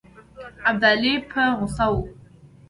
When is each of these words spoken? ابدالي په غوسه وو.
ابدالي 0.69 1.13
په 1.31 1.43
غوسه 1.57 1.85
وو. 1.91 2.01